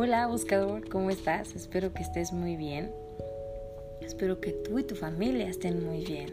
[0.00, 1.56] Hola buscador, ¿cómo estás?
[1.56, 2.92] Espero que estés muy bien.
[4.00, 6.32] Espero que tú y tu familia estén muy bien.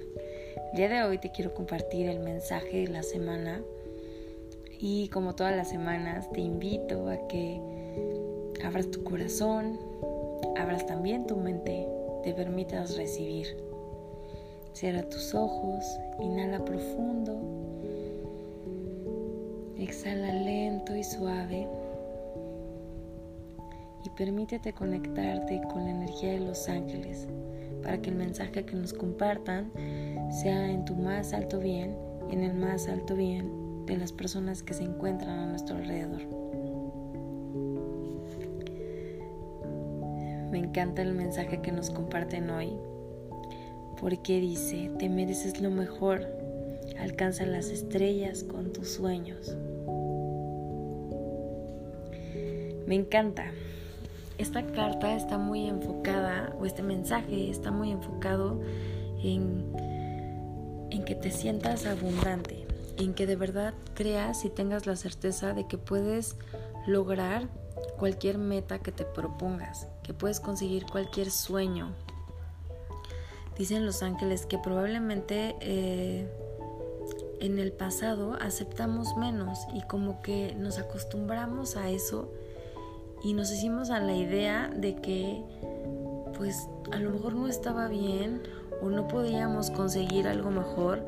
[0.71, 3.63] El día de hoy te quiero compartir el mensaje de la semana
[4.79, 7.59] y como todas las semanas te invito a que
[8.63, 9.79] abras tu corazón,
[10.57, 11.87] abras también tu mente,
[12.21, 13.47] te permitas recibir.
[14.73, 15.83] Cierra tus ojos,
[16.21, 17.41] inhala profundo,
[19.79, 21.67] exhala lento y suave
[24.05, 27.27] y permítete conectarte con la energía de los ángeles
[27.81, 29.71] para que el mensaje que nos compartan
[30.29, 31.97] sea en tu más alto bien
[32.29, 36.21] y en el más alto bien de las personas que se encuentran a nuestro alrededor.
[40.51, 42.73] Me encanta el mensaje que nos comparten hoy
[43.99, 46.27] porque dice, te mereces lo mejor,
[46.99, 49.55] alcanza las estrellas con tus sueños.
[52.87, 53.51] Me encanta,
[54.37, 58.61] esta carta está muy enfocada, o este mensaje está muy enfocado
[59.23, 59.73] en,
[60.91, 62.65] en que te sientas abundante,
[62.97, 66.35] en que de verdad creas y tengas la certeza de que puedes
[66.87, 67.47] lograr
[67.97, 71.93] cualquier meta que te propongas, que puedes conseguir cualquier sueño.
[73.57, 76.29] Dicen los ángeles que probablemente eh,
[77.39, 82.31] en el pasado aceptamos menos y como que nos acostumbramos a eso
[83.25, 85.43] y nos hicimos a la idea de que
[86.37, 88.43] pues a lo mejor no estaba bien
[88.83, 91.03] o no podíamos conseguir algo mejor,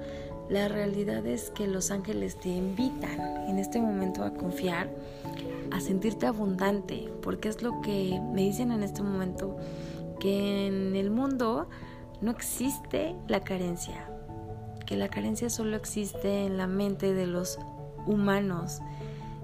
[0.50, 4.90] la realidad es que los ángeles te invitan en este momento a confiar,
[5.70, 9.56] a sentirte abundante, porque es lo que me dicen en este momento,
[10.20, 11.70] que en el mundo
[12.20, 14.10] no existe la carencia,
[14.88, 17.60] que la carencia solo existe en la mente de los
[18.08, 18.82] humanos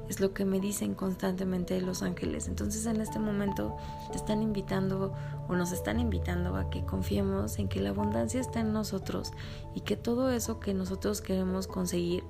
[0.09, 2.47] es lo que me dicen constantemente los ángeles.
[2.47, 3.75] Entonces en este momento
[4.13, 5.13] están invitando
[5.47, 9.31] o nos están invitando a que confiemos en que la abundancia está en nosotros
[9.75, 12.23] y que todo eso que nosotros queremos conseguir,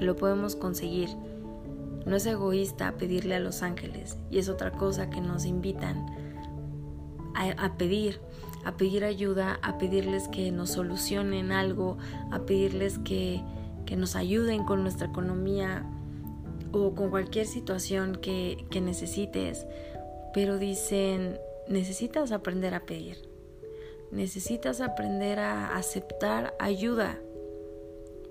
[0.00, 1.10] lo podemos conseguir.
[2.06, 6.06] No es egoísta pedirle a los ángeles y es otra cosa que nos invitan
[7.34, 8.20] a, pedir,
[8.64, 11.98] a pedir ayuda, a pedirles que nos solucionen algo,
[12.30, 13.42] a pedirles que,
[13.86, 15.86] que nos ayuden con nuestra economía,
[16.72, 19.66] o con cualquier situación que, necesites,
[20.32, 21.38] pero dicen,
[21.68, 23.16] necesitas aprender a pedir,
[24.10, 27.18] necesitas aprender a aceptar ayuda,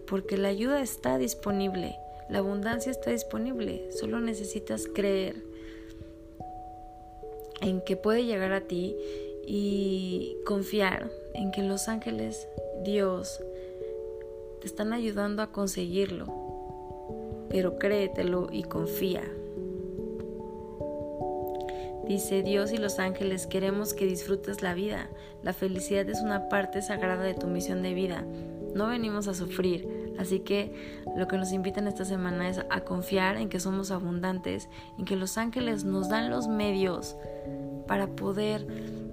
[0.07, 1.95] porque la ayuda está disponible,
[2.29, 5.43] la abundancia está disponible, solo necesitas creer
[7.61, 8.95] en que puede llegar a ti
[9.45, 12.47] y confiar en que los ángeles,
[12.83, 13.41] Dios,
[14.61, 16.48] te están ayudando a conseguirlo
[17.49, 19.23] pero créetelo y confía.
[22.07, 25.09] Dice Dios y los ángeles, queremos que disfrutes la vida.
[25.43, 28.25] La felicidad es una parte sagrada de tu misión de vida.
[28.73, 30.73] No venimos a sufrir, así que
[31.15, 35.15] lo que nos invitan esta semana es a confiar en que somos abundantes, en que
[35.15, 37.15] los ángeles nos dan los medios
[37.87, 38.65] para poder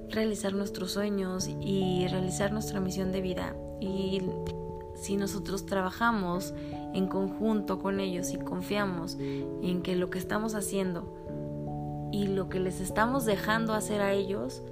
[0.08, 3.54] realizar nuestros sueños y realizar nuestra misión de vida.
[3.78, 4.22] Y
[4.96, 6.54] si nosotros trabajamos
[6.94, 12.60] en conjunto con ellos y confiamos en que lo que estamos haciendo y lo que
[12.60, 14.62] les estamos dejando hacer a ellos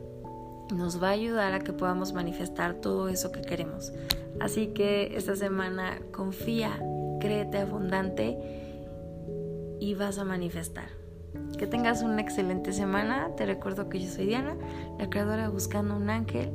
[0.75, 3.93] nos va a ayudar a que podamos manifestar todo eso que queremos.
[4.41, 6.81] Así que esta semana confía,
[7.21, 8.39] créete abundante
[9.79, 10.89] y vas a manifestar.
[11.59, 13.31] Que tengas una excelente semana.
[13.37, 14.57] Te recuerdo que yo soy Diana,
[14.99, 16.51] la creadora Buscando un Ángel,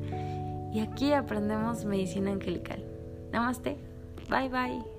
[0.73, 2.88] y aquí aprendemos medicina angelical.
[3.31, 3.77] ナマステ
[4.29, 4.98] バイバイ